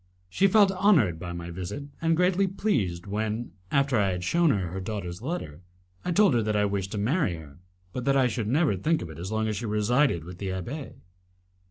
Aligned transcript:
She 0.29 0.47
felt 0.47 0.71
honoured 0.71 1.19
by 1.19 1.31
my 1.31 1.51
visit, 1.51 1.83
and 2.01 2.17
greatly 2.17 2.47
pleased 2.47 3.05
when, 3.05 3.51
after 3.69 3.99
I 3.99 4.09
had 4.13 4.23
shewn 4.23 4.49
her 4.49 4.69
her 4.69 4.79
daughter's 4.79 5.21
letter, 5.21 5.61
I 6.03 6.11
told 6.11 6.33
her 6.33 6.41
that 6.41 6.55
I 6.55 6.65
wished 6.65 6.93
to 6.93 6.97
marry 6.97 7.35
her, 7.35 7.59
but 7.93 8.05
that 8.05 8.17
I 8.17 8.25
should 8.25 8.47
never 8.47 8.75
think 8.75 9.03
of 9.03 9.11
it 9.11 9.19
as 9.19 9.31
long 9.31 9.47
as 9.47 9.57
she 9.57 9.67
resided 9.67 10.23
with 10.23 10.39
the 10.39 10.47
abbé. 10.47 10.93